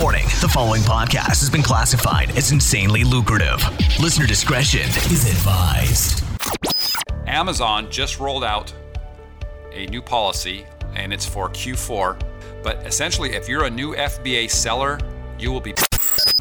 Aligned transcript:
Warning 0.00 0.26
the 0.40 0.48
following 0.48 0.82
podcast 0.82 1.40
has 1.40 1.50
been 1.50 1.62
classified 1.62 2.30
as 2.36 2.52
insanely 2.52 3.02
lucrative. 3.02 3.60
Listener 3.98 4.26
discretion 4.26 4.82
is 5.10 5.28
advised. 5.28 6.22
Amazon 7.26 7.90
just 7.90 8.20
rolled 8.20 8.44
out 8.44 8.72
a 9.72 9.86
new 9.86 10.00
policy 10.00 10.64
and 10.94 11.12
it's 11.12 11.26
for 11.26 11.48
Q4. 11.48 12.22
But 12.62 12.86
essentially, 12.86 13.32
if 13.32 13.48
you're 13.48 13.64
a 13.64 13.70
new 13.70 13.94
FBA 13.96 14.50
seller, 14.50 15.00
you 15.36 15.50
will 15.50 15.60
be. 15.60 15.74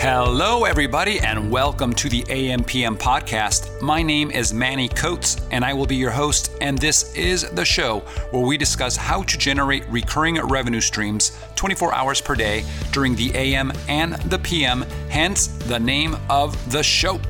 Hello, 0.00 0.62
everybody, 0.62 1.18
and 1.18 1.50
welcome 1.50 1.92
to 1.94 2.08
the 2.08 2.22
AMPM 2.22 2.98
podcast. 2.98 3.82
My 3.82 4.00
name 4.00 4.30
is 4.30 4.54
Manny 4.54 4.88
Coats, 4.88 5.38
and 5.50 5.64
I 5.64 5.72
will 5.72 5.86
be 5.86 5.96
your 5.96 6.12
host. 6.12 6.52
And 6.60 6.78
this 6.78 7.12
is 7.16 7.50
the 7.50 7.64
show 7.64 7.98
where 8.30 8.46
we 8.46 8.56
discuss 8.56 8.94
how 8.94 9.24
to 9.24 9.36
generate 9.36 9.84
recurring 9.88 10.36
revenue 10.36 10.80
streams 10.80 11.36
24 11.56 11.92
hours 11.92 12.20
per 12.20 12.36
day 12.36 12.64
during 12.92 13.16
the 13.16 13.34
AM 13.34 13.72
and 13.88 14.14
the 14.30 14.38
PM, 14.38 14.82
hence 15.10 15.48
the 15.48 15.80
name 15.80 16.16
of 16.30 16.70
the 16.70 16.84
show. 16.84 17.20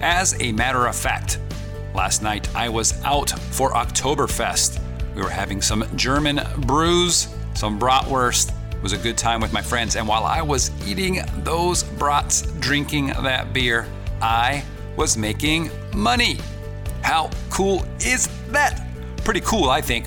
As 0.00 0.40
a 0.40 0.52
matter 0.52 0.86
of 0.86 0.96
fact, 0.96 1.38
last 1.94 2.22
night 2.22 2.48
I 2.56 2.70
was 2.70 2.98
out 3.04 3.28
for 3.28 3.72
Oktoberfest. 3.72 4.80
We 5.14 5.20
were 5.20 5.28
having 5.28 5.60
some 5.60 5.84
German 5.96 6.40
brews, 6.60 7.28
some 7.52 7.78
bratwurst, 7.78 8.52
was 8.86 8.92
a 8.92 8.98
good 8.98 9.18
time 9.18 9.40
with 9.40 9.52
my 9.52 9.60
friends. 9.60 9.96
And 9.96 10.06
while 10.06 10.22
I 10.22 10.40
was 10.40 10.70
eating 10.86 11.20
those 11.38 11.82
brats, 11.82 12.42
drinking 12.60 13.08
that 13.08 13.52
beer, 13.52 13.88
I 14.22 14.62
was 14.96 15.16
making 15.16 15.72
money. 15.92 16.38
How 17.02 17.30
cool 17.50 17.84
is 17.98 18.28
that? 18.50 18.86
Pretty 19.24 19.40
cool, 19.40 19.70
I 19.70 19.80
think. 19.80 20.06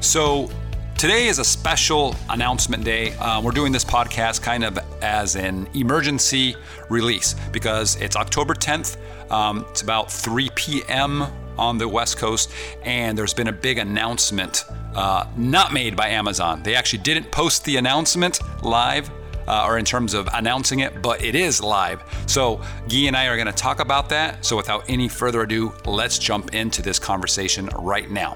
So, 0.00 0.50
today 0.96 1.26
is 1.26 1.38
a 1.38 1.44
special 1.44 2.16
announcement 2.30 2.82
day. 2.82 3.12
Uh, 3.16 3.42
we're 3.42 3.50
doing 3.50 3.72
this 3.72 3.84
podcast 3.84 4.40
kind 4.40 4.64
of 4.64 4.78
as 5.02 5.36
an 5.36 5.68
emergency 5.74 6.56
release 6.88 7.34
because 7.52 7.96
it's 7.96 8.16
October 8.16 8.54
10th. 8.54 8.96
Um, 9.30 9.66
it's 9.68 9.82
about 9.82 10.10
3 10.10 10.48
p.m. 10.54 11.26
on 11.58 11.78
the 11.78 11.88
West 11.88 12.16
Coast, 12.16 12.50
and 12.82 13.16
there's 13.16 13.34
been 13.34 13.48
a 13.48 13.52
big 13.52 13.78
announcement 13.78 14.64
uh, 14.94 15.26
not 15.36 15.72
made 15.72 15.96
by 15.96 16.08
Amazon. 16.08 16.62
They 16.62 16.74
actually 16.74 17.02
didn't 17.02 17.30
post 17.30 17.64
the 17.64 17.76
announcement 17.76 18.40
live 18.62 19.10
uh, 19.48 19.64
or 19.66 19.78
in 19.78 19.84
terms 19.84 20.14
of 20.14 20.28
announcing 20.34 20.80
it, 20.80 21.00
but 21.02 21.22
it 21.22 21.34
is 21.34 21.62
live. 21.62 22.02
So, 22.26 22.60
Guy 22.88 23.06
and 23.06 23.16
I 23.16 23.26
are 23.26 23.36
going 23.36 23.46
to 23.46 23.52
talk 23.52 23.80
about 23.80 24.10
that. 24.10 24.44
So, 24.44 24.56
without 24.56 24.84
any 24.88 25.08
further 25.08 25.42
ado, 25.42 25.72
let's 25.86 26.18
jump 26.18 26.54
into 26.54 26.82
this 26.82 26.98
conversation 26.98 27.66
right 27.78 28.10
now. 28.10 28.34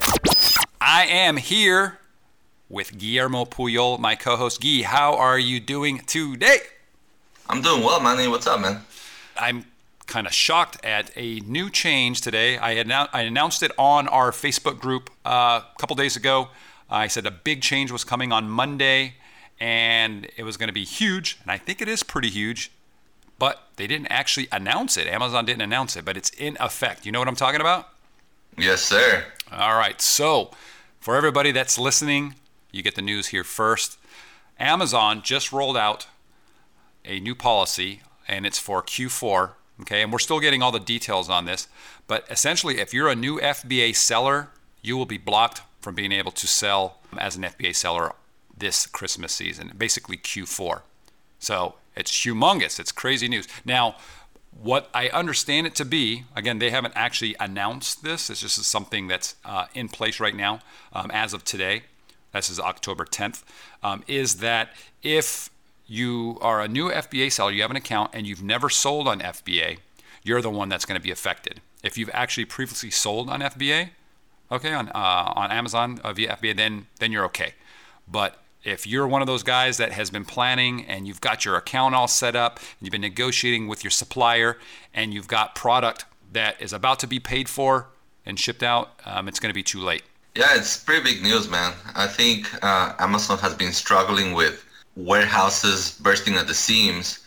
I 0.81 1.07
am 1.07 1.37
here 1.37 1.99
with 2.69 2.99
Guillermo 2.99 3.45
Puyol, 3.45 3.99
my 3.99 4.17
co 4.17 4.37
host. 4.37 4.63
Guy, 4.63 4.83
how 4.83 5.15
are 5.15 5.39
you 5.39 5.61
doing 5.61 5.99
today? 6.01 6.59
I'm 7.49 7.61
doing 7.61 7.83
well, 7.83 8.01
Manny. 8.01 8.27
What's 8.27 8.47
up, 8.47 8.61
man? 8.61 8.81
I'm 9.39 9.67
kind 10.13 10.27
of 10.27 10.35
shocked 10.35 10.77
at 10.85 11.11
a 11.17 11.41
new 11.41 11.71
change 11.71 12.21
today. 12.21 12.59
I, 12.59 12.75
annou- 12.75 13.09
I 13.15 13.23
announced 13.23 13.63
it 13.63 13.73
on 13.79 14.07
our 14.09 14.31
Facebook 14.31 14.79
group 14.79 15.09
uh, 15.25 15.63
a 15.65 15.79
couple 15.79 15.97
days 15.97 16.17
ago. 16.17 16.49
I 16.91 17.07
said 17.07 17.25
a 17.25 17.31
big 17.31 17.63
change 17.63 17.91
was 17.91 18.05
coming 18.05 18.31
on 18.31 18.51
Monday 18.51 19.15
and 19.59 20.29
it 20.37 20.43
was 20.43 20.59
going 20.59 20.67
to 20.67 20.75
be 20.75 20.85
huge. 20.85 21.39
And 21.41 21.51
I 21.51 21.57
think 21.57 21.81
it 21.81 21.89
is 21.89 22.03
pretty 22.03 22.29
huge, 22.29 22.71
but 23.39 23.69
they 23.77 23.87
didn't 23.87 24.09
actually 24.09 24.49
announce 24.53 24.99
it. 24.99 25.07
Amazon 25.07 25.47
didn't 25.47 25.63
announce 25.63 25.97
it, 25.97 26.05
but 26.05 26.19
it's 26.19 26.29
in 26.31 26.59
effect. 26.61 27.07
You 27.07 27.13
know 27.13 27.19
what 27.19 27.29
I'm 27.29 27.35
talking 27.35 27.63
about? 27.63 27.89
Yes, 28.59 28.83
sir. 28.83 29.25
All 29.51 29.79
right. 29.79 29.99
So, 30.03 30.51
for 31.01 31.17
everybody 31.17 31.53
that's 31.53 31.79
listening, 31.79 32.35
you 32.71 32.83
get 32.83 32.97
the 32.97 33.03
news 33.03 33.29
here 33.29 33.45
first. 33.45 33.97
Amazon 34.61 35.23
just 35.23 35.53
rolled 35.53 35.79
out 35.79 36.07
a 37.03 37.19
new 37.19 37.35
policy, 37.35 38.03
and 38.29 38.45
it's 38.45 38.59
for 38.59 38.83
Q4 38.83 39.53
Okay, 39.81 40.03
and 40.03 40.13
we're 40.13 40.19
still 40.19 40.39
getting 40.39 40.63
all 40.63 40.71
the 40.71 40.79
details 40.79 41.29
on 41.29 41.45
this, 41.47 41.67
but 42.07 42.25
essentially, 42.31 42.79
if 42.79 42.93
you're 42.93 43.09
a 43.09 43.17
new 43.17 43.41
FBA 43.41 43.97
seller, 43.97 44.51
you 44.83 44.97
will 44.97 45.07
be 45.07 45.19
blocked 45.19 45.63
from 45.81 45.95
being 45.95 46.13
able 46.13 46.31
to 46.33 46.47
sell 46.47 46.99
as 47.19 47.37
an 47.37 47.43
FBA 47.43 47.75
seller 47.75 48.13
this 48.57 48.87
Christmas 48.87 49.33
season, 49.33 49.73
basically 49.77 50.17
Q4. 50.17 50.83
So 51.39 51.75
it's 51.97 52.13
humongous. 52.13 52.79
It's 52.79 52.93
crazy 52.93 53.29
news. 53.29 53.49
Now, 53.65 53.97
what 54.51 54.89
I 54.95 55.09
understand 55.09 55.67
it 55.67 55.75
to 55.77 55.85
be, 55.85 56.25
again, 56.37 56.59
they 56.59 56.71
haven't 56.71 56.95
actually 56.95 57.35
announced 57.41 58.05
this. 58.05 58.31
It's 58.31 58.41
just 58.41 58.63
something 58.65 59.09
that's 59.09 59.37
uh, 59.45 59.67
in 59.75 59.89
place 59.89 60.21
right 60.21 60.37
now 60.37 60.61
um, 60.93 61.11
as 61.11 61.33
of 61.33 61.45
today. 61.45 61.85
This 62.33 62.51
is 62.51 62.61
October 62.61 63.05
10th. 63.05 63.43
Um, 63.83 64.05
is 64.07 64.37
that 64.37 64.71
if 65.03 65.51
you 65.93 66.39
are 66.41 66.63
a 66.63 66.69
new 66.69 66.91
FBA 66.91 67.31
seller, 67.31 67.53
you 67.53 67.61
have 67.61 67.71
an 67.71 67.77
account, 67.77 68.11
and 68.15 68.27
you've 68.27 68.43
never 68.43 68.71
sold 68.71 69.07
on 69.07 69.21
FBA, 69.21 69.77
you're 70.23 70.41
the 70.41 70.49
one 70.49 70.71
that's 70.71 70.87
going 70.87 70.99
to 70.99 71.03
be 71.03 71.11
affected. 71.11 71.61
If 71.83 71.99
you've 71.99 72.09
actually 72.15 72.47
previously 72.47 72.91
sold 72.91 73.29
on 73.29 73.41
FBA, 73.41 73.91
okay, 74.51 74.73
on 74.73 74.89
uh, 74.89 75.33
on 75.37 75.51
Amazon 75.51 76.01
uh, 76.03 76.15
via 76.15 76.37
FBA, 76.37 76.57
then 76.57 76.87
then 76.99 77.13
you're 77.13 77.27
okay. 77.27 77.53
But 78.09 78.39
if 78.65 78.87
you're 78.87 79.07
one 79.07 79.21
of 79.21 79.27
those 79.27 79.43
guys 79.43 79.77
that 79.77 79.93
has 79.93 80.09
been 80.09 80.25
planning 80.25 80.87
and 80.87 81.07
you've 81.07 81.21
got 81.21 81.45
your 81.45 81.57
account 81.57 81.95
all 81.95 82.09
set 82.09 82.35
up, 82.35 82.57
and 82.57 82.81
you've 82.81 82.93
been 82.93 83.03
negotiating 83.03 83.69
with 83.69 83.85
your 83.85 83.91
supplier, 83.91 84.57
and 84.95 85.13
you've 85.13 85.29
got 85.29 85.55
product 85.55 86.07
that 86.33 86.61
is 86.63 86.73
about 86.73 87.01
to 87.01 87.07
be 87.07 87.21
paid 87.21 87.51
for 87.51 87.89
and 88.25 88.41
shipped 88.41 88.63
out, 88.63 88.99
um, 89.05 89.29
it's 89.29 89.41
going 89.41 89.51
to 89.51 89.55
be 89.55 89.63
too 89.63 89.81
late. 89.81 90.05
Yeah, 90.35 90.57
it's 90.57 90.83
pretty 90.83 91.03
big 91.03 91.23
news, 91.23 91.51
man. 91.51 91.75
I 91.95 92.07
think 92.07 92.49
uh, 92.65 92.95
Amazon 92.99 93.37
has 93.39 93.55
been 93.55 93.73
struggling 93.73 94.33
with 94.33 94.65
warehouses 94.97 95.99
bursting 96.01 96.35
at 96.35 96.47
the 96.47 96.55
seams. 96.55 97.21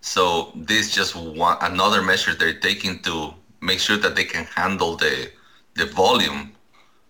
So 0.00 0.52
this 0.54 0.94
just 0.94 1.16
one 1.16 1.56
another 1.60 2.02
measure 2.02 2.34
they're 2.34 2.54
taking 2.58 3.00
to 3.00 3.34
make 3.60 3.80
sure 3.80 3.96
that 3.96 4.14
they 4.16 4.24
can 4.24 4.44
handle 4.44 4.96
the 4.96 5.30
the 5.74 5.86
volume 5.86 6.52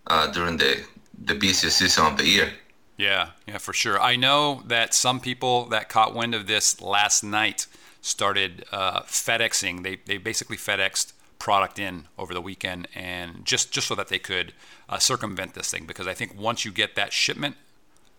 uh, 0.06 0.26
during 0.28 0.56
the 0.56 0.84
the 1.24 1.34
busiest 1.34 1.78
season 1.78 2.06
of 2.06 2.16
the 2.16 2.26
year. 2.26 2.50
Yeah, 2.96 3.30
yeah, 3.46 3.58
for 3.58 3.72
sure. 3.72 4.00
I 4.00 4.16
know 4.16 4.62
that 4.66 4.92
some 4.92 5.20
people 5.20 5.66
that 5.66 5.88
caught 5.88 6.14
wind 6.14 6.34
of 6.34 6.46
this 6.46 6.80
last 6.80 7.22
night 7.22 7.66
started 8.00 8.64
uh, 8.72 9.02
FedExing. 9.02 9.82
They 9.82 9.96
they 10.06 10.18
basically 10.18 10.56
FedExed 10.56 11.12
product 11.38 11.78
in 11.78 12.08
over 12.18 12.34
the 12.34 12.40
weekend 12.40 12.88
and 12.94 13.44
just 13.44 13.70
just 13.70 13.86
so 13.86 13.94
that 13.94 14.08
they 14.08 14.18
could 14.18 14.52
uh, 14.88 14.98
circumvent 14.98 15.54
this 15.54 15.70
thing 15.70 15.86
because 15.86 16.06
I 16.06 16.14
think 16.14 16.38
once 16.38 16.64
you 16.64 16.72
get 16.72 16.96
that 16.96 17.12
shipment 17.12 17.56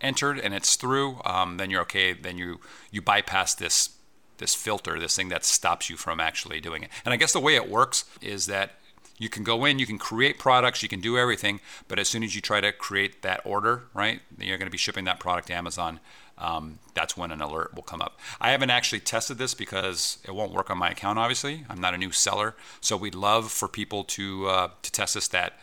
entered 0.02 0.40
and 0.40 0.54
it's 0.54 0.76
through, 0.76 1.22
um, 1.26 1.58
then 1.58 1.70
you're 1.70 1.82
okay. 1.82 2.14
Then 2.14 2.38
you 2.38 2.60
you 2.92 3.02
bypass 3.02 3.54
this 3.56 3.92
this 4.38 4.56
filter, 4.56 5.00
this 5.00 5.16
thing 5.16 5.30
that 5.30 5.44
stops 5.44 5.90
you 5.90 5.98
from 5.98 6.20
actually 6.20 6.60
doing 6.60 6.84
it. 6.84 6.90
And 7.06 7.14
I 7.14 7.18
guess 7.18 7.34
the 7.34 7.40
way 7.40 7.56
it 7.56 7.70
works 7.70 8.06
is 8.22 8.46
that 8.48 8.72
you 9.18 9.28
can 9.28 9.44
go 9.44 9.66
in, 9.66 9.80
you 9.80 9.86
can 9.86 9.98
create 9.98 10.40
products, 10.40 10.82
you 10.82 10.88
can 10.88 11.02
do 11.02 11.18
everything, 11.18 11.60
but 11.90 12.00
as 12.00 12.08
soon 12.08 12.24
as 12.24 12.36
you 12.36 12.42
try 12.42 12.62
to 12.62 12.72
create 12.72 13.22
that 13.22 13.42
order, 13.44 13.84
right, 13.94 14.22
you're 14.40 14.58
going 14.58 14.68
to 14.68 14.72
be 14.72 14.78
shipping 14.78 15.04
that 15.06 15.20
product 15.20 15.48
to 15.48 15.54
Amazon. 15.54 16.00
Um, 16.38 16.80
that's 16.94 17.18
when 17.18 17.32
an 17.32 17.42
alert 17.42 17.76
will 17.76 17.84
come 17.84 18.02
up. 18.02 18.18
I 18.40 18.52
haven't 18.52 18.70
actually 18.70 19.02
tested 19.02 19.38
this 19.38 19.54
because 19.54 20.20
it 20.26 20.34
won't 20.34 20.54
work 20.54 20.70
on 20.70 20.78
my 20.78 20.92
account. 20.92 21.20
Obviously, 21.20 21.66
I'm 21.70 21.82
not 21.82 21.94
a 21.94 21.98
new 21.98 22.14
seller, 22.14 22.56
so 22.80 22.96
we'd 22.96 23.14
love 23.14 23.52
for 23.52 23.68
people 23.68 24.06
to 24.06 24.48
uh, 24.48 24.70
to 24.82 24.92
test 24.92 25.16
this. 25.16 25.28
That 25.28 25.60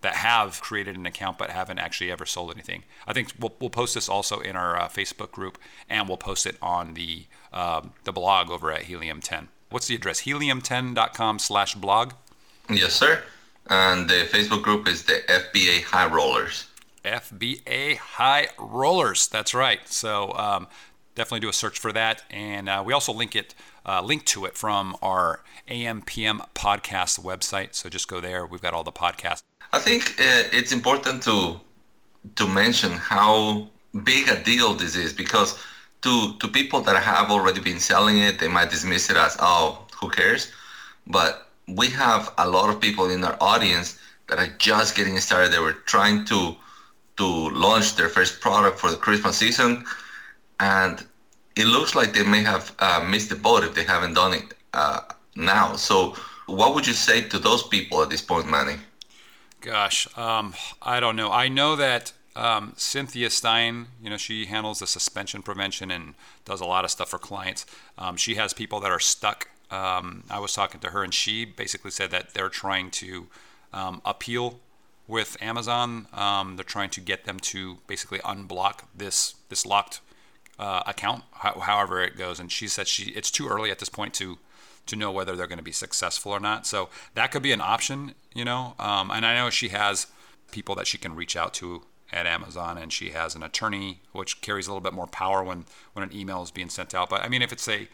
that 0.00 0.14
have 0.14 0.60
created 0.60 0.96
an 0.96 1.06
account 1.06 1.38
but 1.38 1.50
haven't 1.50 1.78
actually 1.78 2.10
ever 2.10 2.24
sold 2.24 2.52
anything. 2.52 2.84
I 3.06 3.12
think 3.12 3.32
we'll, 3.38 3.54
we'll 3.60 3.70
post 3.70 3.94
this 3.94 4.08
also 4.08 4.40
in 4.40 4.56
our 4.56 4.76
uh, 4.76 4.88
Facebook 4.88 5.30
group 5.30 5.58
and 5.88 6.08
we'll 6.08 6.16
post 6.16 6.46
it 6.46 6.56
on 6.62 6.94
the 6.94 7.24
um, 7.52 7.92
the 8.04 8.12
blog 8.12 8.50
over 8.50 8.70
at 8.70 8.82
Helium 8.82 9.20
10. 9.20 9.48
What's 9.70 9.88
the 9.88 9.94
address? 9.94 10.22
Helium10.com 10.22 11.38
slash 11.38 11.74
blog? 11.74 12.12
Yes, 12.70 12.92
sir. 12.94 13.22
And 13.68 14.08
the 14.08 14.28
Facebook 14.30 14.62
group 14.62 14.88
is 14.88 15.04
the 15.04 15.22
FBA 15.28 15.84
High 15.84 16.06
Rollers. 16.06 16.66
FBA 17.04 17.96
High 17.96 18.48
Rollers. 18.58 19.26
That's 19.28 19.54
right. 19.54 19.86
So 19.88 20.32
um, 20.34 20.68
definitely 21.14 21.40
do 21.40 21.48
a 21.48 21.54
search 21.54 21.78
for 21.78 21.92
that. 21.92 22.22
And 22.30 22.68
uh, 22.68 22.82
we 22.84 22.92
also 22.92 23.12
link 23.12 23.36
it, 23.36 23.54
uh, 23.84 24.02
link 24.02 24.24
to 24.26 24.44
it 24.46 24.56
from 24.56 24.96
our 25.02 25.40
AMPM 25.68 26.46
podcast 26.54 27.20
website. 27.20 27.74
So 27.74 27.88
just 27.88 28.08
go 28.08 28.20
there. 28.20 28.46
We've 28.46 28.62
got 28.62 28.72
all 28.74 28.84
the 28.84 28.92
podcasts. 28.92 29.42
I 29.72 29.78
think 29.78 30.02
uh, 30.18 30.48
it's 30.52 30.72
important 30.72 31.22
to 31.24 31.60
to 32.36 32.46
mention 32.46 32.92
how 32.92 33.68
big 34.04 34.28
a 34.28 34.42
deal 34.42 34.74
this 34.74 34.96
is 34.96 35.12
because 35.12 35.58
to 36.02 36.34
to 36.38 36.48
people 36.48 36.80
that 36.82 36.96
have 37.02 37.30
already 37.30 37.60
been 37.60 37.80
selling 37.80 38.18
it, 38.18 38.38
they 38.38 38.48
might 38.48 38.70
dismiss 38.70 39.10
it 39.10 39.16
as 39.16 39.36
oh, 39.40 39.86
who 40.00 40.08
cares? 40.10 40.52
But 41.06 41.48
we 41.66 41.88
have 41.88 42.32
a 42.38 42.48
lot 42.48 42.70
of 42.70 42.80
people 42.80 43.10
in 43.10 43.22
our 43.24 43.36
audience 43.40 43.98
that 44.28 44.38
are 44.38 44.52
just 44.58 44.96
getting 44.96 45.18
started. 45.20 45.52
They 45.52 45.58
were 45.58 45.78
trying 45.94 46.24
to 46.26 46.56
to 47.18 47.26
launch 47.50 47.96
their 47.96 48.08
first 48.08 48.40
product 48.40 48.78
for 48.78 48.90
the 48.90 48.96
Christmas 48.96 49.36
season, 49.36 49.84
and 50.60 51.04
it 51.56 51.66
looks 51.66 51.94
like 51.94 52.14
they 52.14 52.22
may 52.22 52.42
have 52.42 52.74
uh, 52.78 53.04
missed 53.06 53.28
the 53.28 53.36
boat 53.36 53.64
if 53.64 53.74
they 53.74 53.84
haven't 53.84 54.14
done 54.14 54.32
it 54.34 54.54
uh, 54.72 55.00
now. 55.34 55.76
So, 55.76 56.16
what 56.46 56.74
would 56.74 56.86
you 56.86 56.94
say 56.94 57.22
to 57.28 57.38
those 57.38 57.64
people 57.64 58.02
at 58.02 58.08
this 58.08 58.22
point, 58.22 58.48
Manny? 58.48 58.76
Gosh, 59.60 60.06
um, 60.16 60.54
I 60.80 61.00
don't 61.00 61.16
know. 61.16 61.32
I 61.32 61.48
know 61.48 61.74
that 61.76 62.12
um, 62.36 62.74
Cynthia 62.76 63.28
Stine, 63.30 63.86
you 64.00 64.08
know, 64.08 64.16
she 64.16 64.46
handles 64.46 64.78
the 64.78 64.86
suspension 64.86 65.42
prevention 65.42 65.90
and 65.90 66.14
does 66.44 66.60
a 66.60 66.64
lot 66.64 66.84
of 66.84 66.90
stuff 66.92 67.10
for 67.10 67.18
clients. 67.18 67.66
Um, 67.96 68.16
she 68.16 68.36
has 68.36 68.52
people 68.52 68.78
that 68.80 68.90
are 68.92 69.00
stuck. 69.00 69.48
Um, 69.70 70.22
I 70.30 70.38
was 70.38 70.52
talking 70.52 70.80
to 70.80 70.90
her, 70.90 71.02
and 71.02 71.12
she 71.12 71.44
basically 71.44 71.90
said 71.90 72.10
that 72.12 72.34
they're 72.34 72.48
trying 72.48 72.90
to 72.92 73.26
um, 73.72 74.00
appeal 74.04 74.60
with 75.08 75.36
Amazon. 75.40 76.06
Um, 76.12 76.56
they're 76.56 76.64
trying 76.64 76.90
to 76.90 77.00
get 77.00 77.24
them 77.24 77.40
to 77.40 77.78
basically 77.88 78.20
unblock 78.20 78.80
this 78.96 79.34
this 79.48 79.66
locked 79.66 80.00
uh, 80.58 80.82
account, 80.86 81.24
ho- 81.32 81.60
however 81.60 82.00
it 82.02 82.16
goes. 82.16 82.38
And 82.38 82.52
she 82.52 82.68
said 82.68 82.86
she 82.86 83.10
it's 83.10 83.30
too 83.30 83.48
early 83.48 83.70
at 83.72 83.80
this 83.80 83.88
point 83.88 84.14
to 84.14 84.38
to 84.88 84.96
know 84.96 85.10
whether 85.10 85.36
they're 85.36 85.46
going 85.46 85.58
to 85.58 85.64
be 85.64 85.72
successful 85.72 86.32
or 86.32 86.40
not. 86.40 86.66
So 86.66 86.88
that 87.14 87.30
could 87.30 87.42
be 87.42 87.52
an 87.52 87.60
option, 87.60 88.14
you 88.34 88.44
know. 88.44 88.74
Um, 88.78 89.10
and 89.10 89.24
I 89.24 89.34
know 89.36 89.50
she 89.50 89.68
has 89.68 90.06
people 90.50 90.74
that 90.76 90.86
she 90.86 90.98
can 90.98 91.14
reach 91.14 91.36
out 91.36 91.54
to 91.54 91.82
at 92.12 92.26
Amazon, 92.26 92.78
and 92.78 92.92
she 92.92 93.10
has 93.10 93.34
an 93.34 93.42
attorney, 93.42 94.00
which 94.12 94.40
carries 94.40 94.66
a 94.66 94.70
little 94.70 94.80
bit 94.80 94.94
more 94.94 95.06
power 95.06 95.42
when 95.42 95.66
when 95.92 96.02
an 96.02 96.14
email 96.14 96.42
is 96.42 96.50
being 96.50 96.70
sent 96.70 96.94
out. 96.94 97.10
But 97.10 97.22
I 97.22 97.28
mean, 97.28 97.42
if 97.42 97.52
it's 97.52 97.68
a 97.68 97.88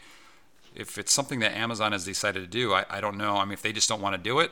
if 0.73 0.97
it's 0.97 1.13
something 1.13 1.39
that 1.39 1.53
Amazon 1.53 1.91
has 1.91 2.05
decided 2.05 2.41
to 2.41 2.47
do, 2.47 2.73
I, 2.73 2.85
I 2.89 3.01
don't 3.01 3.17
know. 3.17 3.37
I 3.37 3.45
mean, 3.45 3.53
if 3.53 3.61
they 3.61 3.71
just 3.71 3.87
don't 3.87 4.01
want 4.01 4.15
to 4.15 4.21
do 4.21 4.39
it, 4.39 4.51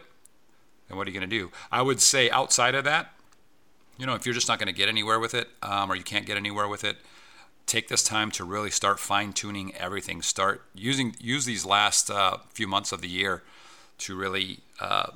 then 0.88 0.98
what 0.98 1.08
are 1.08 1.12
you 1.12 1.20
going 1.20 1.30
to 1.30 1.36
do? 1.36 1.52
I 1.72 1.82
would 1.82 2.00
say 2.00 2.30
outside 2.30 2.76
of 2.76 2.84
that, 2.86 3.14
you 3.98 4.06
know, 4.06 4.16
if 4.16 4.26
you're 4.26 4.34
just 4.34 4.48
not 4.48 4.58
going 4.58 4.68
to 4.68 4.74
get 4.74 4.90
anywhere 4.90 5.20
with 5.20 5.34
it, 5.34 5.50
um, 5.62 5.92
or 5.92 5.96
you 5.96 6.04
can't 6.04 6.26
get 6.26 6.38
anywhere 6.38 6.68
with 6.68 6.84
it, 6.84 6.98
take 7.74 7.88
this 7.88 8.04
time 8.04 8.30
to 8.30 8.44
really 8.44 8.70
start 8.70 9.00
fine 9.00 9.34
tuning 9.34 9.74
everything. 9.76 10.22
Start 10.22 10.62
using 10.76 11.16
use 11.20 11.46
these 11.46 11.66
last 11.66 12.12
uh, 12.12 12.38
few 12.54 12.68
months 12.68 12.92
of 12.92 13.02
the 13.02 13.08
year 13.08 13.42
to 13.98 14.16
really 14.16 14.60
uh, 14.80 15.10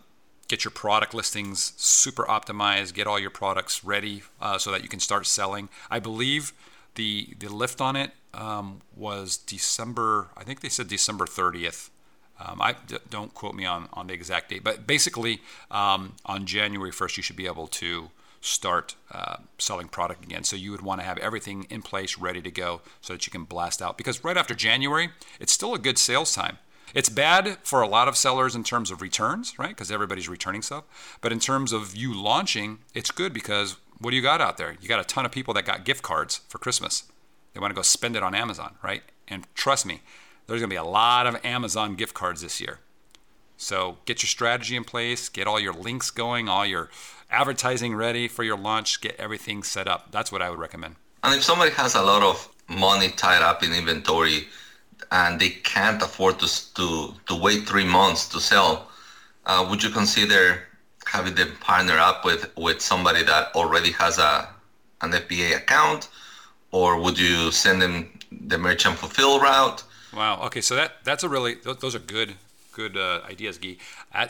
get 0.47 0.63
your 0.63 0.71
product 0.71 1.13
listings 1.13 1.73
super 1.77 2.23
optimized, 2.23 2.95
get 2.95 3.05
all 3.05 3.19
your 3.19 3.29
products 3.29 3.83
ready 3.83 4.23
uh, 4.41 4.57
so 4.57 4.71
that 4.71 4.81
you 4.81 4.89
can 4.89 4.99
start 4.99 5.27
selling. 5.27 5.69
I 5.91 5.99
believe 5.99 6.51
the 6.95 7.35
the 7.37 7.49
lift 7.49 7.79
on 7.79 7.95
it 7.95 8.11
um, 8.33 8.81
was 8.95 9.37
December. 9.37 10.29
I 10.35 10.43
think 10.43 10.61
they 10.61 10.69
said 10.69 10.87
December 10.87 11.25
30th. 11.25 11.91
Um, 12.39 12.59
I 12.59 12.73
d- 12.87 12.97
don't 13.07 13.35
quote 13.35 13.53
me 13.53 13.65
on 13.65 13.87
on 13.93 14.07
the 14.07 14.13
exact 14.15 14.49
date, 14.49 14.63
but 14.63 14.87
basically 14.87 15.41
um, 15.69 16.13
on 16.25 16.47
January 16.47 16.91
1st 16.91 17.17
you 17.17 17.23
should 17.23 17.35
be 17.35 17.45
able 17.45 17.67
to 17.67 18.09
start 18.47 18.95
uh, 19.11 19.37
selling 19.57 19.87
product 19.87 20.23
again. 20.23 20.43
So 20.43 20.55
you 20.55 20.71
would 20.71 20.81
want 20.81 21.01
to 21.01 21.05
have 21.05 21.17
everything 21.17 21.67
in 21.69 21.81
place, 21.81 22.17
ready 22.17 22.41
to 22.41 22.51
go, 22.51 22.81
so 23.01 23.13
that 23.13 23.25
you 23.27 23.31
can 23.31 23.43
blast 23.43 23.81
out. 23.81 23.97
Because 23.97 24.23
right 24.23 24.37
after 24.37 24.55
January, 24.55 25.09
it's 25.39 25.51
still 25.51 25.73
a 25.73 25.79
good 25.79 25.97
sales 25.97 26.33
time. 26.33 26.57
It's 26.93 27.09
bad 27.09 27.57
for 27.63 27.81
a 27.81 27.87
lot 27.87 28.07
of 28.07 28.15
sellers 28.15 28.55
in 28.55 28.63
terms 28.63 28.91
of 28.91 29.01
returns, 29.01 29.59
right? 29.59 29.69
Because 29.69 29.91
everybody's 29.91 30.29
returning 30.29 30.61
stuff. 30.61 31.17
But 31.21 31.31
in 31.33 31.39
terms 31.39 31.73
of 31.73 31.95
you 31.95 32.13
launching, 32.13 32.79
it's 32.93 33.11
good 33.11 33.33
because 33.33 33.77
what 33.99 34.11
do 34.11 34.15
you 34.15 34.21
got 34.21 34.41
out 34.41 34.57
there? 34.57 34.77
You 34.79 34.87
got 34.87 34.99
a 34.99 35.03
ton 35.03 35.25
of 35.25 35.31
people 35.31 35.53
that 35.55 35.65
got 35.65 35.83
gift 35.83 36.01
cards 36.01 36.41
for 36.47 36.59
Christmas. 36.59 37.03
They 37.53 37.59
want 37.59 37.71
to 37.71 37.75
go 37.75 37.81
spend 37.81 38.15
it 38.15 38.23
on 38.23 38.33
Amazon, 38.33 38.75
right? 38.83 39.03
And 39.27 39.45
trust 39.53 39.85
me, 39.85 40.01
there's 40.45 40.61
going 40.61 40.69
to 40.69 40.73
be 40.73 40.77
a 40.77 40.83
lot 40.83 41.27
of 41.27 41.43
Amazon 41.43 41.95
gift 41.95 42.13
cards 42.13 42.41
this 42.41 42.61
year. 42.61 42.79
So 43.57 43.97
get 44.05 44.21
your 44.21 44.27
strategy 44.27 44.75
in 44.75 44.83
place, 44.83 45.29
get 45.29 45.47
all 45.47 45.59
your 45.59 45.73
links 45.73 46.11
going, 46.11 46.47
all 46.47 46.65
your 46.65 46.89
advertising 47.29 47.95
ready 47.95 48.27
for 48.27 48.43
your 48.43 48.57
launch, 48.57 49.01
get 49.01 49.15
everything 49.19 49.63
set 49.63 49.87
up. 49.87 50.11
That's 50.11 50.31
what 50.31 50.41
I 50.41 50.49
would 50.49 50.59
recommend. 50.59 50.95
And 51.23 51.35
if 51.35 51.43
somebody 51.43 51.71
has 51.71 51.95
a 51.95 52.01
lot 52.01 52.23
of 52.23 52.49
money 52.69 53.09
tied 53.09 53.41
up 53.41 53.63
in 53.63 53.73
inventory 53.73 54.47
and 55.11 55.39
they 55.39 55.49
can't 55.49 56.01
afford 56.01 56.39
to 56.39 56.73
to, 56.75 57.13
to 57.27 57.35
wait 57.35 57.67
three 57.67 57.85
months 57.85 58.27
to 58.29 58.39
sell, 58.39 58.87
uh, 59.45 59.65
would 59.69 59.83
you 59.83 59.89
consider 59.89 60.63
having 61.05 61.35
them 61.35 61.51
partner 61.61 61.97
up 61.97 62.25
with, 62.25 62.51
with 62.57 62.81
somebody 62.81 63.23
that 63.23 63.55
already 63.55 63.91
has 63.91 64.17
a 64.17 64.49
an 65.01 65.11
FBA 65.11 65.55
account, 65.55 66.09
or 66.71 66.99
would 66.99 67.19
you 67.19 67.51
send 67.51 67.81
them 67.81 68.09
the 68.31 68.57
merchant 68.57 68.97
fulfill 68.97 69.39
route? 69.39 69.83
Wow. 70.13 70.41
Okay. 70.45 70.61
So 70.61 70.75
that 70.75 71.03
that's 71.03 71.23
a 71.23 71.29
really 71.29 71.55
those 71.55 71.95
are 71.95 71.99
good 71.99 72.35
good 72.77 72.95
uh, 72.95 73.21
ideas, 73.27 73.57
Guy. 73.57 73.77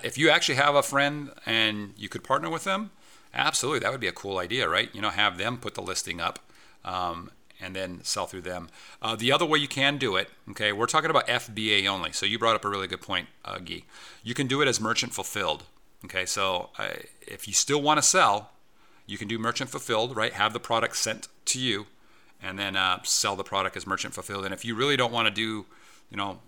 If 0.03 0.17
you 0.17 0.29
actually 0.29 0.55
have 0.55 0.73
a 0.73 0.81
friend 0.81 1.31
and 1.45 1.94
you 1.97 2.09
could 2.09 2.23
partner 2.23 2.49
with 2.49 2.63
them, 2.63 2.91
absolutely, 3.33 3.79
that 3.81 3.91
would 3.91 3.99
be 3.99 4.07
a 4.07 4.13
cool 4.13 4.38
idea, 4.39 4.67
right? 4.67 4.89
You 4.95 5.01
know, 5.01 5.09
have 5.09 5.38
them 5.38 5.57
put 5.57 5.75
the 5.75 5.81
listing 5.81 6.19
up. 6.19 6.39
Um, 6.83 7.31
and 7.59 7.75
then 7.75 8.03
sell 8.03 8.27
through 8.27 8.41
them. 8.41 8.69
Uh, 9.01 9.15
the 9.15 9.31
other 9.31 9.44
way 9.44 9.57
you 9.57 9.67
can 9.67 9.97
do 9.97 10.15
it, 10.15 10.29
okay, 10.51 10.71
we're 10.71 10.85
talking 10.85 11.09
about 11.09 11.27
FBA 11.27 11.88
only. 11.88 12.11
So 12.11 12.27
you 12.27 12.38
brought 12.38 12.55
up 12.55 12.63
a 12.63 12.69
really 12.69 12.88
good 12.88 13.01
point, 13.01 13.29
uh, 13.44 13.57
Guy. 13.57 13.81
You 14.23 14.35
can 14.35 14.45
do 14.45 14.61
it 14.61 14.67
as 14.67 14.79
merchant 14.79 15.11
fulfilled. 15.11 15.63
Okay, 16.05 16.25
so 16.27 16.69
uh, 16.77 16.89
if 17.21 17.47
you 17.47 17.55
still 17.55 17.81
want 17.81 17.97
to 17.97 18.03
sell, 18.03 18.51
you 19.07 19.17
can 19.17 19.27
do 19.27 19.39
merchant 19.39 19.71
fulfilled, 19.71 20.15
right? 20.15 20.33
Have 20.33 20.53
the 20.53 20.59
product 20.59 20.97
sent 20.97 21.27
to 21.45 21.59
you, 21.59 21.88
and 22.41 22.59
then 22.59 22.75
uh, 22.75 22.99
sell 23.03 23.35
the 23.35 23.44
product 23.44 23.75
as 23.75 23.88
merchant 23.88 24.13
fulfilled. 24.13 24.45
And 24.45 24.53
if 24.53 24.63
you 24.63 24.75
really 24.75 24.95
don't 24.95 25.11
want 25.11 25.27
to 25.27 25.33
do, 25.33 25.65
you 26.11 26.17
know, 26.17 26.39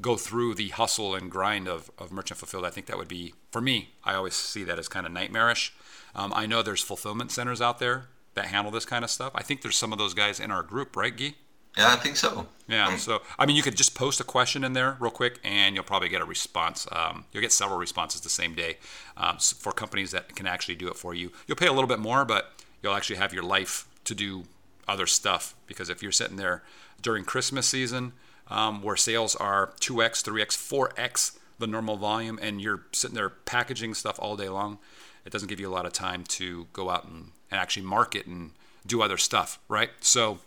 go 0.00 0.16
through 0.16 0.54
the 0.54 0.68
hustle 0.68 1.14
and 1.14 1.30
grind 1.30 1.68
of, 1.68 1.90
of 1.98 2.12
merchant 2.12 2.38
fulfilled, 2.38 2.64
I 2.64 2.70
think 2.70 2.86
that 2.86 2.98
would 2.98 3.08
be, 3.08 3.34
for 3.50 3.60
me, 3.60 3.90
I 4.04 4.14
always 4.14 4.34
see 4.34 4.64
that 4.64 4.78
as 4.78 4.88
kind 4.88 5.06
of 5.06 5.12
nightmarish. 5.12 5.72
Um, 6.14 6.32
I 6.34 6.46
know 6.46 6.62
there's 6.62 6.82
fulfillment 6.82 7.30
centers 7.30 7.60
out 7.60 7.78
there 7.78 8.06
that 8.34 8.46
handle 8.46 8.70
this 8.70 8.84
kind 8.84 9.04
of 9.04 9.10
stuff. 9.10 9.32
I 9.34 9.42
think 9.42 9.62
there's 9.62 9.76
some 9.76 9.92
of 9.92 9.98
those 9.98 10.14
guys 10.14 10.40
in 10.40 10.50
our 10.50 10.62
group, 10.62 10.96
right, 10.96 11.16
Guy? 11.16 11.34
Yeah, 11.78 11.92
I 11.92 11.96
think 11.96 12.16
so. 12.16 12.48
Yeah. 12.66 12.88
Um, 12.88 12.98
so, 12.98 13.22
I 13.38 13.46
mean, 13.46 13.54
you 13.54 13.62
could 13.62 13.76
just 13.76 13.94
post 13.94 14.20
a 14.20 14.24
question 14.24 14.64
in 14.64 14.72
there 14.72 14.96
real 14.98 15.12
quick, 15.12 15.38
and 15.44 15.74
you'll 15.74 15.84
probably 15.84 16.08
get 16.08 16.20
a 16.20 16.24
response. 16.24 16.86
Um, 16.90 17.26
you'll 17.32 17.42
get 17.42 17.52
several 17.52 17.78
responses 17.78 18.20
the 18.22 18.28
same 18.28 18.54
day 18.54 18.78
um, 19.16 19.38
for 19.38 19.70
companies 19.72 20.10
that 20.10 20.34
can 20.34 20.46
actually 20.46 20.74
do 20.74 20.88
it 20.88 20.96
for 20.96 21.14
you. 21.14 21.30
You'll 21.46 21.56
pay 21.56 21.68
a 21.68 21.72
little 21.72 21.86
bit 21.86 22.00
more, 22.00 22.24
but 22.24 22.52
you'll 22.82 22.94
actually 22.94 23.16
have 23.16 23.32
your 23.32 23.44
life 23.44 23.86
to 24.04 24.16
do 24.16 24.44
other 24.88 25.06
stuff. 25.06 25.54
Because 25.66 25.88
if 25.88 26.02
you're 26.02 26.10
sitting 26.10 26.36
there 26.36 26.64
during 27.00 27.24
Christmas 27.24 27.68
season, 27.68 28.14
um, 28.50 28.82
where 28.82 28.96
sales 28.96 29.36
are 29.36 29.72
2x, 29.80 30.22
3x, 30.22 30.56
4x 30.56 31.38
the 31.58 31.66
normal 31.66 31.96
volume, 31.96 32.38
and 32.42 32.60
you're 32.60 32.82
sitting 32.92 33.14
there 33.14 33.28
packaging 33.28 33.94
stuff 33.94 34.18
all 34.18 34.36
day 34.36 34.48
long, 34.48 34.78
it 35.24 35.32
doesn't 35.32 35.48
give 35.48 35.60
you 35.60 35.68
a 35.68 35.72
lot 35.72 35.86
of 35.86 35.92
time 35.92 36.24
to 36.24 36.66
go 36.72 36.90
out 36.90 37.04
and, 37.04 37.32
and 37.50 37.60
actually 37.60 37.84
market 37.84 38.26
and 38.26 38.52
do 38.86 39.02
other 39.02 39.18
stuff, 39.18 39.58
right? 39.68 39.90
So 40.00 40.38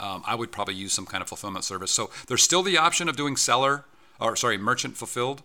um, 0.00 0.22
I 0.26 0.34
would 0.34 0.50
probably 0.50 0.74
use 0.74 0.92
some 0.92 1.06
kind 1.06 1.22
of 1.22 1.28
fulfillment 1.28 1.64
service. 1.64 1.92
So 1.92 2.10
there's 2.26 2.42
still 2.42 2.62
the 2.62 2.76
option 2.76 3.08
of 3.08 3.16
doing 3.16 3.36
seller, 3.36 3.84
or 4.20 4.34
sorry, 4.36 4.58
merchant 4.58 4.96
fulfilled. 4.96 5.42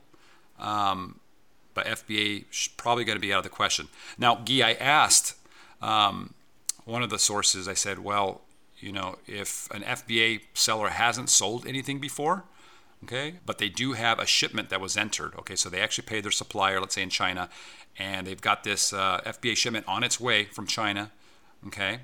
Um, 0.59 1.19
but 1.73 1.85
FBA 1.85 2.45
is 2.51 2.69
probably 2.75 3.05
going 3.05 3.15
to 3.15 3.21
be 3.21 3.31
out 3.31 3.37
of 3.37 3.43
the 3.43 3.49
question. 3.49 3.87
Now, 4.17 4.35
Guy, 4.35 4.69
I 4.69 4.73
asked 4.73 5.35
um, 5.81 6.33
one 6.83 7.03
of 7.03 7.09
the 7.09 7.19
sources, 7.19 7.67
I 7.67 7.73
said, 7.75 7.99
well, 7.99 8.41
you 8.79 8.91
know, 8.91 9.17
if 9.27 9.69
an 9.71 9.81
FBA 9.81 10.41
seller 10.53 10.89
hasn't 10.89 11.29
sold 11.29 11.65
anything 11.65 11.99
before, 11.99 12.43
okay, 13.03 13.35
but 13.45 13.57
they 13.57 13.69
do 13.69 13.93
have 13.93 14.19
a 14.19 14.25
shipment 14.25 14.69
that 14.69 14.81
was 14.81 14.97
entered, 14.97 15.33
okay, 15.39 15.55
so 15.55 15.69
they 15.69 15.81
actually 15.81 16.05
paid 16.05 16.23
their 16.23 16.31
supplier, 16.31 16.79
let's 16.79 16.95
say 16.95 17.01
in 17.01 17.09
China, 17.09 17.49
and 17.97 18.27
they've 18.27 18.41
got 18.41 18.63
this 18.63 18.93
uh, 18.93 19.21
FBA 19.25 19.57
shipment 19.57 19.85
on 19.87 20.03
its 20.03 20.19
way 20.19 20.45
from 20.45 20.67
China, 20.67 21.11
okay, 21.67 21.99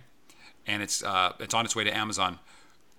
and 0.68 0.82
it's 0.82 1.04
uh, 1.04 1.34
it's 1.40 1.54
on 1.54 1.66
its 1.66 1.76
way 1.76 1.84
to 1.84 1.96
Amazon. 1.96 2.40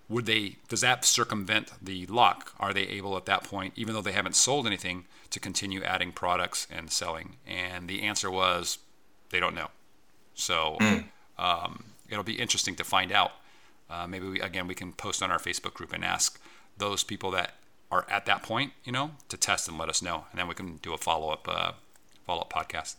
Would 0.09 0.27
they? 0.27 0.57
Does 0.69 0.83
that 0.83 1.05
circumvent 1.05 1.73
the 1.83 2.07
lock? 2.07 2.53
Are 2.61 2.73
they 2.73 2.83
able 2.83 3.17
at 3.17 3.27
that 3.27 3.43
point, 3.43 3.73
even 3.77 3.93
though 3.93 4.03
they 4.03 4.13
haven't 4.13 4.37
sold 4.37 4.67
anything, 4.67 5.05
to 5.31 5.41
continue 5.41 5.83
adding 5.83 6.13
products 6.13 6.69
and 6.71 6.91
selling? 6.93 7.37
And 7.45 7.89
the 7.89 8.03
answer 8.03 8.31
was, 8.31 8.79
they 9.31 9.41
don't 9.41 9.55
know. 9.55 9.69
So 10.35 10.77
mm. 10.81 11.07
um, 11.39 11.85
it'll 12.09 12.23
be 12.23 12.39
interesting 12.39 12.77
to 12.77 12.85
find 12.85 13.11
out 13.11 13.33
uh, 13.91 14.07
maybe 14.07 14.29
we, 14.29 14.41
again 14.41 14.67
we 14.67 14.75
can 14.75 14.93
post 14.93 15.23
on 15.23 15.31
our 15.31 15.39
Facebook 15.39 15.75
group 15.75 15.93
and 15.93 16.05
ask 16.05 16.41
those 16.79 17.03
people 17.03 17.31
that 17.33 17.55
are 17.91 18.05
at 18.11 18.27
that 18.27 18.43
point, 18.43 18.73
you 18.85 18.93
know, 18.93 19.13
to 19.29 19.37
test 19.37 19.69
and 19.69 19.79
let 19.79 19.89
us 19.89 20.03
know, 20.03 20.25
and 20.31 20.39
then 20.39 20.49
we 20.49 20.55
can 20.55 20.77
do 20.79 20.93
a 20.93 20.99
follow 20.99 21.31
up 21.31 21.49
uh, 21.49 21.73
follow 22.27 22.43
up 22.43 22.53
podcast. 22.53 22.97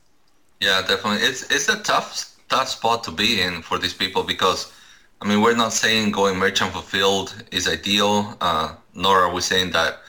Yeah, 0.60 0.82
definitely. 0.82 1.26
It's 1.28 1.44
it's 1.52 1.70
a 1.70 1.80
tough 1.84 2.34
tough 2.50 2.70
spot 2.70 3.04
to 3.04 3.12
be 3.12 3.42
in 3.42 3.62
for 3.62 3.78
these 3.78 3.94
people 3.94 4.24
because, 4.24 4.72
I 5.22 5.28
mean, 5.28 5.42
we're 5.42 5.56
not 5.56 5.74
saying 5.74 6.12
going 6.12 6.38
merchant 6.38 6.72
fulfilled 6.72 7.36
is 7.52 7.68
ideal, 7.68 8.38
uh, 8.40 8.76
nor 8.94 9.24
are 9.24 9.34
we 9.34 9.42
saying 9.42 9.72
that 9.72 10.00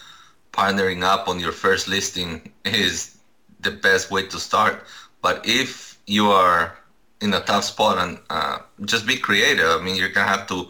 partnering 0.52 1.02
up 1.02 1.28
on 1.28 1.40
your 1.40 1.52
first 1.52 1.88
listing 1.88 2.52
is 2.64 3.16
the 3.60 3.72
best 3.72 4.10
way 4.10 4.26
to 4.28 4.38
start. 4.38 4.84
But 5.20 5.44
if 5.44 5.98
you 6.06 6.30
are 6.30 6.77
in 7.20 7.34
a 7.34 7.40
tough 7.40 7.64
spot 7.64 7.98
and 7.98 8.18
uh, 8.30 8.58
just 8.84 9.06
be 9.06 9.16
creative. 9.16 9.66
I 9.66 9.82
mean, 9.82 9.96
you're 9.96 10.08
gonna 10.08 10.28
have 10.28 10.46
to 10.48 10.68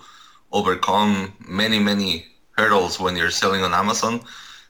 overcome 0.53 1.35
many, 1.47 1.79
many 1.79 2.27
hurdles 2.57 2.99
when 2.99 3.17
you're 3.17 3.31
selling 3.31 3.63
on 3.63 3.75
Amazon. 3.75 4.21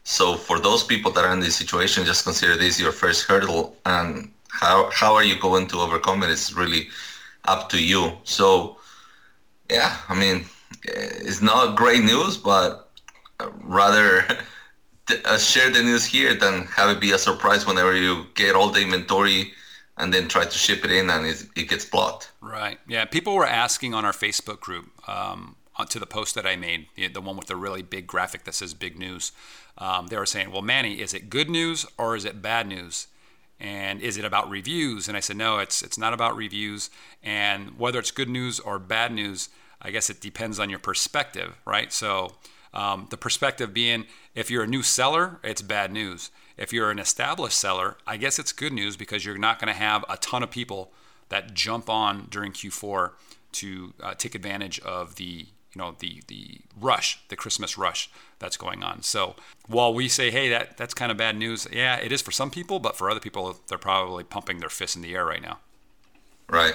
So 0.05 0.35
for 0.35 0.59
those 0.59 0.83
people 0.83 1.11
that 1.13 1.25
are 1.25 1.33
in 1.33 1.41
this 1.41 1.57
situation, 1.57 2.05
just 2.05 2.25
consider 2.25 2.57
this 2.57 2.81
your 2.81 2.93
first 2.93 3.25
hurdle, 3.25 3.77
and 3.85 4.31
how 4.49 4.91
how 4.91 5.15
are 5.15 5.25
you 5.25 5.39
going 5.39 5.67
to 5.69 5.81
overcome 5.81 6.23
it? 6.23 6.31
it 6.31 6.33
is 6.33 6.55
really 6.55 6.89
up 7.45 7.69
to 7.71 7.83
you. 7.83 8.13
So 8.25 8.79
yeah, 9.71 9.97
I 10.09 10.15
mean, 10.19 10.47
it's 10.85 11.43
not 11.43 11.77
great 11.77 12.03
news, 12.03 12.37
but 12.37 12.91
rather 13.63 14.25
uh, 15.25 15.39
share 15.39 15.71
the 15.71 15.83
news 15.83 16.05
here 16.05 16.35
than 16.35 16.65
have 16.67 16.91
it 16.91 17.01
be 17.01 17.13
a 17.13 17.19
surprise 17.19 17.67
whenever 17.67 17.95
you 17.95 18.27
get 18.35 18.55
all 18.55 18.71
the 18.71 18.83
inventory 18.83 19.53
and 19.99 20.15
then 20.15 20.29
try 20.29 20.45
to 20.45 20.59
ship 20.59 20.85
it 20.85 20.91
in 20.91 21.11
and 21.11 21.27
it, 21.27 21.45
it 21.57 21.69
gets 21.69 21.85
blocked. 21.85 22.31
Right. 22.41 22.79
Yeah. 22.89 23.05
People 23.05 23.35
were 23.35 23.47
asking 23.47 23.95
on 23.95 24.05
our 24.05 24.13
Facebook 24.13 24.61
group 24.61 24.87
um, 25.09 25.57
to 25.89 25.99
the 25.99 26.07
post 26.07 26.35
that 26.35 26.47
I 26.47 26.57
made, 26.57 26.87
the 27.13 27.21
one 27.21 27.37
with 27.37 27.49
the 27.49 27.57
really 27.57 27.83
big 27.83 28.07
graphic 28.07 28.45
that 28.45 28.55
says 28.55 28.75
big 28.75 28.99
news. 28.99 29.33
Um, 29.77 30.07
they 30.07 30.17
were 30.17 30.27
saying, 30.27 30.51
well, 30.51 30.63
Manny, 30.63 31.01
is 31.01 31.15
it 31.15 31.29
good 31.29 31.51
news 31.51 31.85
or 31.99 32.17
is 32.17 32.25
it 32.25 32.41
bad 32.41 32.67
news? 32.67 33.09
And 33.61 34.01
is 34.01 34.17
it 34.17 34.25
about 34.25 34.49
reviews? 34.49 35.09
And 35.09 35.17
I 35.17 35.21
said, 35.21 35.37
no, 35.37 35.59
it's 35.59 35.83
it's 35.83 35.99
not 35.99 36.13
about 36.13 36.37
reviews. 36.37 36.91
And 37.23 37.77
whether 37.79 37.99
it's 37.99 38.13
good 38.13 38.29
news 38.29 38.61
or 38.61 38.79
bad 38.79 39.13
news, 39.13 39.49
I 39.83 39.91
guess 39.91 40.11
it 40.11 40.21
depends 40.21 40.61
on 40.61 40.71
your 40.71 40.79
perspective, 40.79 41.57
right? 41.65 41.93
So 41.93 42.37
um, 42.73 43.09
the 43.11 43.17
perspective 43.17 43.75
being, 43.75 44.07
if 44.35 44.51
you're 44.51 44.63
a 44.63 44.69
new 44.69 44.83
seller, 44.83 45.41
it's 45.43 45.63
bad 45.63 45.93
news. 45.93 46.31
If 46.59 46.73
you're 46.73 46.91
an 46.91 46.99
established 46.99 47.59
seller, 47.59 47.97
I 48.07 48.17
guess 48.17 48.39
it's 48.39 48.53
good 48.53 48.73
news 48.73 48.97
because 48.97 49.25
you're 49.25 49.39
not 49.39 49.61
going 49.61 49.73
to 49.73 49.79
have 49.79 50.05
a 50.09 50.17
ton 50.17 50.43
of 50.43 50.51
people 50.51 50.93
that 51.29 51.55
jump 51.55 51.89
on 51.89 52.27
during 52.31 52.53
Q4 52.53 53.13
to 53.53 53.95
uh, 54.03 54.15
take 54.15 54.35
advantage 54.35 54.79
of 54.81 55.15
the 55.15 55.47
you 55.75 55.79
know 55.79 55.95
the 55.99 56.23
the 56.29 56.61
rush, 56.81 57.21
the 57.29 57.37
Christmas 57.37 57.77
rush 57.79 58.11
that's 58.39 58.57
going 58.57 58.83
on. 58.83 59.03
So 59.03 59.37
while 59.67 59.93
we 59.93 60.09
say, 60.09 60.31
hey, 60.31 60.49
that 60.49 60.77
that's 60.77 60.95
kind 60.95 61.13
of 61.13 61.19
bad 61.19 61.37
news, 61.37 61.67
yeah, 61.71 61.97
it 61.97 62.11
is 62.11 62.23
for 62.23 62.33
some 62.33 62.51
people, 62.51 62.79
but 62.79 62.97
for 62.97 63.11
other 63.11 63.21
people, 63.21 63.61
they're 63.69 63.79
probably 63.79 64.25
pumping 64.25 64.61
their 64.61 64.69
fists 64.69 64.97
in 64.97 65.03
the 65.03 65.15
air 65.15 65.25
right 65.25 65.43
now. 65.43 65.59
Right. 66.49 66.75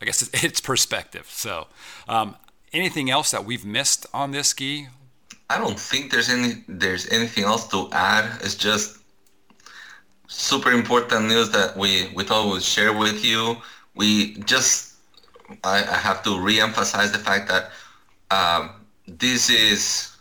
I 0.00 0.04
guess 0.04 0.28
it's 0.44 0.60
perspective. 0.60 1.26
So, 1.30 1.66
um, 2.08 2.36
anything 2.72 3.10
else 3.10 3.30
that 3.32 3.44
we've 3.44 3.64
missed 3.64 4.06
on 4.14 4.30
this 4.30 4.48
ski? 4.48 4.88
I 5.48 5.58
don't 5.58 5.78
think 5.78 6.10
there's 6.10 6.28
any 6.28 6.64
there's 6.68 7.08
anything 7.08 7.44
else 7.44 7.68
to 7.68 7.88
add. 7.92 8.40
It's 8.42 8.54
just 8.54 8.98
super 10.26 10.72
important 10.72 11.28
news 11.28 11.50
that 11.50 11.76
we 11.76 12.10
we 12.14 12.24
thought 12.24 12.52
we'd 12.52 12.62
share 12.62 12.92
with 12.92 13.24
you. 13.24 13.56
We 13.94 14.34
just 14.40 14.94
I, 15.62 15.78
I 15.78 15.96
have 15.96 16.22
to 16.24 16.40
re-emphasize 16.40 17.12
the 17.12 17.18
fact 17.18 17.48
that 17.48 17.70
um, 18.30 18.70
this 19.06 19.48
is 19.48 20.16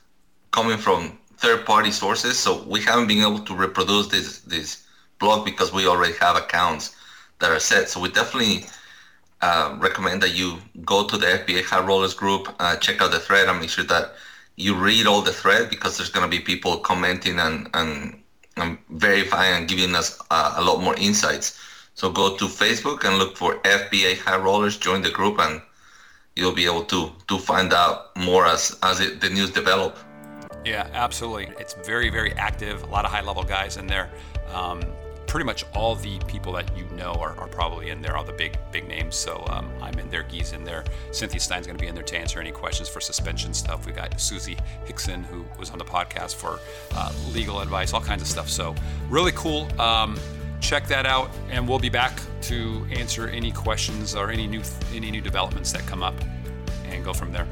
coming 0.51 0.77
from 0.77 1.17
third-party 1.37 1.91
sources, 1.91 2.37
so 2.37 2.63
we 2.63 2.81
haven't 2.81 3.07
been 3.07 3.21
able 3.21 3.39
to 3.39 3.55
reproduce 3.55 4.07
this 4.07 4.39
this 4.41 4.83
blog 5.19 5.43
because 5.43 5.73
we 5.73 5.87
already 5.87 6.13
have 6.19 6.35
accounts 6.35 6.95
that 7.39 7.51
are 7.51 7.59
set. 7.59 7.89
So 7.89 7.99
we 7.99 8.09
definitely 8.09 8.65
uh, 9.41 9.75
recommend 9.79 10.21
that 10.21 10.35
you 10.35 10.59
go 10.85 11.07
to 11.07 11.17
the 11.17 11.25
FBA 11.25 11.63
High 11.63 11.83
Rollers 11.83 12.13
group, 12.13 12.53
uh, 12.59 12.75
check 12.77 13.01
out 13.01 13.11
the 13.11 13.19
thread, 13.19 13.49
and 13.49 13.59
make 13.59 13.69
sure 13.69 13.85
that 13.85 14.13
you 14.57 14.75
read 14.75 15.05
all 15.05 15.21
the 15.21 15.33
thread 15.33 15.69
because 15.69 15.97
there's 15.97 16.09
going 16.09 16.29
to 16.29 16.37
be 16.37 16.43
people 16.43 16.77
commenting 16.77 17.39
and, 17.39 17.69
and, 17.73 18.21
and 18.57 18.77
verifying 18.89 19.55
and 19.55 19.67
giving 19.67 19.95
us 19.95 20.19
uh, 20.31 20.53
a 20.57 20.63
lot 20.63 20.81
more 20.81 20.95
insights. 20.95 21.59
So 21.93 22.11
go 22.11 22.35
to 22.37 22.45
Facebook 22.45 23.05
and 23.05 23.17
look 23.17 23.37
for 23.37 23.55
FBA 23.59 24.19
High 24.19 24.37
Rollers, 24.37 24.77
join 24.77 25.01
the 25.01 25.11
group, 25.11 25.39
and 25.39 25.61
you'll 26.35 26.51
be 26.53 26.65
able 26.65 26.83
to 26.85 27.11
to 27.27 27.37
find 27.37 27.73
out 27.73 28.15
more 28.17 28.45
as 28.45 28.77
as 28.83 28.99
it, 28.99 29.21
the 29.21 29.29
news 29.29 29.51
develop. 29.51 29.97
Yeah, 30.65 30.89
absolutely. 30.93 31.49
It's 31.57 31.73
very 31.85 32.09
very 32.09 32.33
active. 32.33 32.83
A 32.83 32.87
lot 32.87 33.05
of 33.05 33.11
high 33.11 33.21
level 33.21 33.43
guys 33.43 33.77
in 33.77 33.87
there. 33.87 34.09
Um, 34.53 34.81
pretty 35.35 35.45
much 35.45 35.65
all 35.73 35.95
the 35.95 36.17
people 36.27 36.53
that 36.53 36.65
you 36.77 36.85
know 36.95 37.11
are, 37.15 37.37
are 37.37 37.49
probably 37.49 37.89
in 37.89 38.01
there, 38.01 38.15
all 38.15 38.23
the 38.23 38.31
big 38.31 38.57
big 38.71 38.87
names. 38.87 39.17
So 39.17 39.43
um, 39.49 39.69
I'm 39.81 39.99
in 39.99 40.09
there, 40.09 40.23
Guy's 40.23 40.53
in 40.53 40.63
there, 40.63 40.85
Cynthia 41.11 41.41
Stine's 41.41 41.67
going 41.67 41.77
to 41.77 41.81
be 41.81 41.89
in 41.89 41.93
there 41.93 42.05
to 42.05 42.17
answer 42.17 42.39
any 42.39 42.53
questions 42.53 42.87
for 42.87 43.01
suspension 43.01 43.53
stuff. 43.53 43.85
We 43.85 43.91
got 43.91 44.17
Susie 44.17 44.57
Hickson 44.85 45.25
who 45.25 45.43
was 45.59 45.71
on 45.71 45.77
the 45.77 45.83
podcast 45.83 46.35
for 46.35 46.61
uh, 46.93 47.11
legal 47.33 47.59
advice, 47.59 47.91
all 47.91 47.99
kinds 47.99 48.21
of 48.21 48.29
stuff. 48.29 48.47
So 48.47 48.73
really 49.09 49.33
cool. 49.33 49.67
Um, 49.77 50.17
check 50.61 50.87
that 50.87 51.05
out, 51.05 51.29
and 51.49 51.67
we'll 51.67 51.79
be 51.79 51.89
back 51.89 52.17
to 52.43 52.87
answer 52.89 53.27
any 53.27 53.51
questions 53.51 54.15
or 54.15 54.31
any 54.31 54.47
new 54.47 54.61
any 54.93 55.11
new 55.11 55.19
developments 55.19 55.73
that 55.73 55.85
come 55.85 56.01
up, 56.01 56.15
and 56.85 57.03
go 57.03 57.11
from 57.11 57.33
there. 57.33 57.45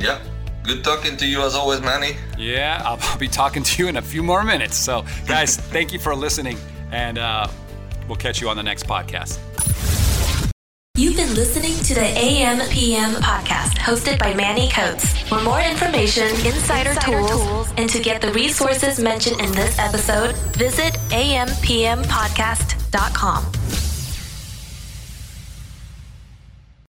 Yeah. 0.00 0.20
Good 0.64 0.82
talking 0.82 1.16
to 1.16 1.26
you 1.26 1.42
as 1.42 1.54
always, 1.54 1.80
Manny. 1.80 2.16
Yeah, 2.36 2.82
I'll 2.84 3.18
be 3.18 3.28
talking 3.28 3.62
to 3.62 3.82
you 3.82 3.88
in 3.88 3.98
a 3.98 4.02
few 4.02 4.24
more 4.24 4.42
minutes. 4.42 4.76
So, 4.76 5.04
guys, 5.28 5.56
thank 5.72 5.92
you 5.92 6.00
for 6.00 6.14
listening 6.14 6.56
and 6.92 7.18
uh, 7.18 7.48
we'll 8.06 8.16
catch 8.16 8.40
you 8.40 8.48
on 8.48 8.56
the 8.56 8.62
next 8.62 8.86
podcast. 8.86 9.40
You've 10.94 11.16
been 11.16 11.34
listening 11.34 11.82
to 11.84 11.94
the 11.94 12.04
AM 12.04 12.60
PM 12.68 13.14
podcast 13.14 13.78
hosted 13.78 14.18
by 14.18 14.34
Manny 14.34 14.68
Coats. 14.68 15.18
For 15.22 15.40
more 15.40 15.60
information, 15.60 16.24
insider, 16.46 16.90
insider 16.90 17.00
tools, 17.00 17.30
tools, 17.30 17.72
and 17.78 17.88
to 17.88 17.98
get 18.00 18.20
the 18.20 18.30
resources 18.32 19.00
mentioned 19.00 19.40
in 19.40 19.50
this 19.52 19.78
episode, 19.78 20.36
visit 20.54 20.92
ampmpodcast.com. 21.08 23.81